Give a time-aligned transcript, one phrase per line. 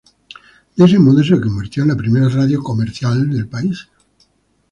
[0.77, 3.87] De ese modo se convirtió en la primera radio comercial del país.